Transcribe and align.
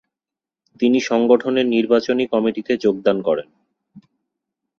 তিনি 0.79 0.99
সংগঠনের 1.01 1.65
নির্বাচনী 1.67 2.23
কমিটিতে 2.27 2.73
যোগদান 2.77 3.17
করেন। 3.21 3.47